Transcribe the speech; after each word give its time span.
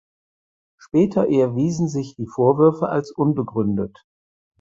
Später 0.79 1.27
erwiesen 1.29 1.87
sich 1.87 2.15
die 2.15 2.25
Vorwürfe 2.25 2.89
als 2.89 3.11
unbegründet. 3.11 3.99